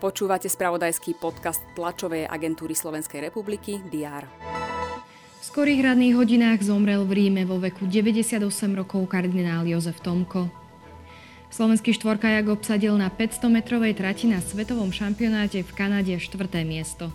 Počúvate 0.00 0.48
spravodajský 0.48 1.20
podcast 1.20 1.60
tlačovej 1.76 2.24
agentúry 2.26 2.72
Slovenskej 2.74 3.30
republiky 3.30 3.84
DR. 3.92 4.24
V 5.40 5.44
skorých 5.44 5.86
radných 5.86 6.16
hodinách 6.16 6.64
zomrel 6.64 7.04
v 7.04 7.12
Ríme 7.14 7.44
vo 7.46 7.60
veku 7.60 7.84
98 7.86 8.42
rokov 8.74 9.06
kardinál 9.06 9.68
Jozef 9.68 10.00
Tomko. 10.00 10.48
Slovenský 11.50 11.94
štvorkajak 11.94 12.46
obsadil 12.48 12.96
na 12.98 13.12
500-metrovej 13.12 13.98
trati 13.98 14.26
na 14.26 14.42
svetovom 14.42 14.90
šampionáte 14.90 15.62
v 15.62 15.70
Kanade 15.76 16.14
4. 16.16 16.48
miesto. 16.66 17.12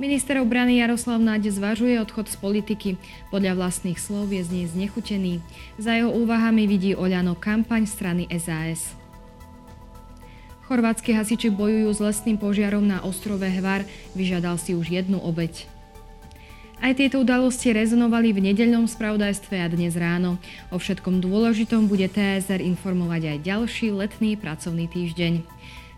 Minister 0.00 0.40
obrany 0.40 0.80
Jaroslav 0.80 1.20
Náď 1.20 1.52
zvažuje 1.52 2.00
odchod 2.00 2.24
z 2.32 2.40
politiky. 2.40 2.90
Podľa 3.28 3.52
vlastných 3.52 4.00
slov 4.00 4.32
je 4.32 4.40
z 4.40 4.48
nej 4.48 4.64
znechutený. 4.64 5.44
Za 5.76 5.92
jeho 5.92 6.08
úvahami 6.08 6.64
vidí 6.64 6.96
Oľano 6.96 7.36
kampaň 7.36 7.84
strany 7.84 8.24
SAS. 8.32 8.96
Chorvátsky 10.64 11.12
hasiči 11.12 11.52
bojujú 11.52 11.92
s 11.92 12.00
lesným 12.00 12.40
požiarom 12.40 12.80
na 12.80 13.04
ostrove 13.04 13.44
Hvar, 13.44 13.84
vyžiadal 14.16 14.56
si 14.56 14.72
už 14.72 14.88
jednu 14.88 15.20
obeď. 15.20 15.68
Aj 16.80 16.96
tieto 16.96 17.20
udalosti 17.20 17.68
rezonovali 17.68 18.32
v 18.32 18.40
nedeľnom 18.40 18.88
spravodajstve 18.88 19.60
a 19.60 19.68
dnes 19.68 20.00
ráno. 20.00 20.40
O 20.72 20.80
všetkom 20.80 21.20
dôležitom 21.20 21.92
bude 21.92 22.08
TSR 22.08 22.64
informovať 22.64 23.36
aj 23.36 23.38
ďalší 23.44 23.92
letný 23.92 24.40
pracovný 24.40 24.88
týždeň. 24.88 25.44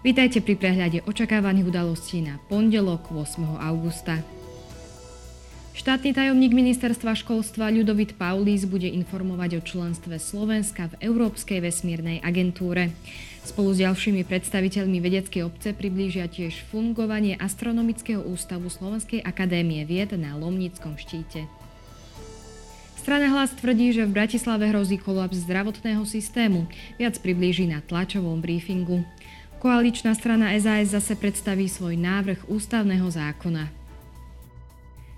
Vítajte 0.03 0.43
pri 0.43 0.59
prehľade 0.59 1.07
očakávaných 1.07 1.71
udalostí 1.71 2.27
na 2.27 2.43
pondelok 2.51 3.15
8. 3.15 3.39
augusta. 3.55 4.19
Štátny 5.79 6.11
tajomník 6.11 6.51
ministerstva 6.51 7.15
školstva 7.15 7.71
Ľudovit 7.71 8.19
Paulís 8.19 8.67
bude 8.67 8.91
informovať 8.91 9.51
o 9.57 9.61
členstve 9.63 10.19
Slovenska 10.19 10.91
v 10.91 11.07
Európskej 11.07 11.63
vesmírnej 11.63 12.19
agentúre. 12.19 12.91
Spolu 13.47 13.79
s 13.79 13.87
ďalšími 13.87 14.27
predstaviteľmi 14.27 14.99
vedeckej 14.99 15.47
obce 15.47 15.71
priblížia 15.71 16.27
tiež 16.27 16.67
fungovanie 16.75 17.39
Astronomického 17.39 18.27
ústavu 18.27 18.75
Slovenskej 18.75 19.23
akadémie 19.23 19.87
vied 19.87 20.19
na 20.19 20.35
Lomnickom 20.35 20.99
štíte. 20.99 21.47
Strana 22.99 23.31
hlas 23.31 23.55
tvrdí, 23.55 23.95
že 23.95 24.03
v 24.03 24.19
Bratislave 24.19 24.67
hrozí 24.67 24.99
kolaps 24.99 25.47
zdravotného 25.47 26.03
systému. 26.03 26.67
Viac 26.99 27.23
priblíži 27.23 27.71
na 27.71 27.79
tlačovom 27.83 28.43
briefingu. 28.43 29.07
Koaličná 29.63 30.11
strana 30.19 30.51
SAS 30.59 30.91
zase 30.91 31.15
predstaví 31.15 31.71
svoj 31.71 31.95
návrh 31.95 32.51
ústavného 32.51 33.07
zákona. 33.07 33.71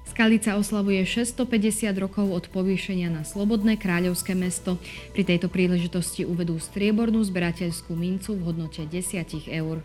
Skalica 0.04 0.60
oslavuje 0.60 1.00
650 1.00 1.88
rokov 1.96 2.28
od 2.28 2.52
povýšenia 2.52 3.08
na 3.08 3.24
Slobodné 3.24 3.80
kráľovské 3.80 4.36
mesto. 4.36 4.76
Pri 5.16 5.24
tejto 5.24 5.48
príležitosti 5.48 6.28
uvedú 6.28 6.60
striebornú 6.60 7.24
zberateľskú 7.24 7.96
mincu 7.96 8.36
v 8.36 8.44
hodnote 8.44 8.84
10 8.84 9.48
eur. 9.48 9.80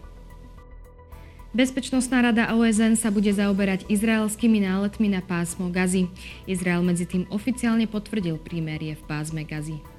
Bezpečnostná 1.56 2.20
rada 2.20 2.52
OSN 2.52 3.00
sa 3.00 3.16
bude 3.16 3.32
zaoberať 3.32 3.88
izraelskými 3.88 4.60
náletmi 4.60 5.08
na 5.08 5.24
pásmo 5.24 5.72
Gazy. 5.72 6.12
Izrael 6.52 6.84
medzi 6.84 7.08
tým 7.08 7.24
oficiálne 7.32 7.88
potvrdil 7.88 8.36
prímerie 8.36 9.00
v 9.00 9.04
pásme 9.08 9.48
Gazy. 9.48 9.99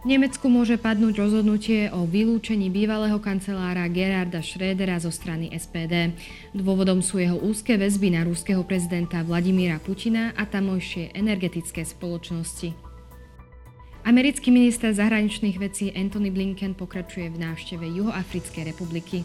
Nemecku 0.00 0.48
môže 0.48 0.80
padnúť 0.80 1.20
rozhodnutie 1.20 1.92
o 1.92 2.08
vylúčení 2.08 2.72
bývalého 2.72 3.20
kancelára 3.20 3.84
Gerarda 3.92 4.40
Schrödera 4.40 4.96
zo 4.96 5.12
strany 5.12 5.52
SPD. 5.52 6.16
Dôvodom 6.56 7.04
sú 7.04 7.20
jeho 7.20 7.36
úzke 7.36 7.76
väzby 7.76 8.16
na 8.16 8.24
ruského 8.24 8.64
prezidenta 8.64 9.20
Vladimíra 9.20 9.76
Putina 9.76 10.32
a 10.40 10.48
tamojšie 10.48 11.12
energetické 11.12 11.84
spoločnosti. 11.84 12.72
Americký 14.08 14.48
minister 14.48 14.88
zahraničných 14.96 15.60
vecí 15.60 15.92
Anthony 15.92 16.32
Blinken 16.32 16.72
pokračuje 16.72 17.28
v 17.28 17.36
návšteve 17.36 17.84
Juhoafrickej 17.84 18.72
republiky. 18.72 19.20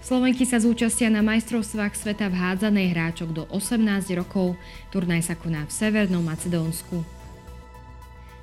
Slovenky 0.00 0.48
sa 0.48 0.64
zúčastia 0.64 1.12
na 1.12 1.20
majstrovstvách 1.20 1.92
sveta 1.92 2.32
v 2.32 2.40
hádzanej 2.40 2.88
hráčok 2.88 3.36
do 3.36 3.44
18 3.52 4.16
rokov. 4.16 4.56
Turnaj 4.96 5.28
sa 5.28 5.36
koná 5.36 5.68
v 5.68 5.72
Severnom 5.76 6.24
Macedónsku. 6.24 7.15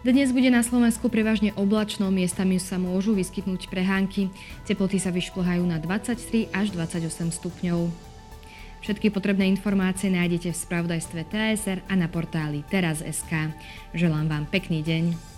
Dnes 0.04 0.36
bude 0.36 0.52
na 0.52 0.60
Slovensku 0.60 1.08
prevažne 1.08 1.56
oblačno, 1.56 2.12
miestami 2.12 2.60
sa 2.60 2.76
môžu 2.76 3.16
vyskytnúť 3.16 3.72
prehánky. 3.72 4.28
Teploty 4.68 5.00
sa 5.00 5.16
vyšplhajú 5.16 5.64
na 5.64 5.80
23 5.80 6.52
až 6.52 6.76
28 6.76 7.32
stupňov. 7.32 7.88
Všetky 8.84 9.08
potrebné 9.16 9.48
informácie 9.48 10.12
nájdete 10.12 10.52
v 10.52 10.60
spravodajstve 10.60 11.24
TSR 11.24 11.80
a 11.88 11.94
na 11.96 12.12
portáli 12.12 12.68
teraz.sk. 12.68 13.56
Želám 13.96 14.28
vám 14.28 14.44
pekný 14.52 14.84
deň. 14.84 15.33